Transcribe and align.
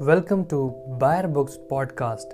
Welcome 0.00 0.46
to 0.50 0.76
Buyer 1.00 1.26
Books 1.26 1.58
Podcast. 1.68 2.32